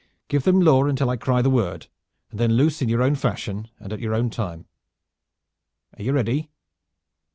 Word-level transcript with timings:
Give 0.29 0.41
them 0.41 0.59
law 0.59 0.85
until 0.85 1.11
I 1.11 1.15
cry 1.15 1.43
the 1.43 1.51
word, 1.51 1.85
then 2.31 2.53
loose 2.53 2.81
in 2.81 2.89
your 2.89 3.03
own 3.03 3.13
fashion 3.13 3.69
and 3.77 3.93
at 3.93 3.99
your 3.99 4.15
own 4.15 4.31
time. 4.31 4.65
Are 5.95 6.01
you 6.01 6.11
ready! 6.11 6.49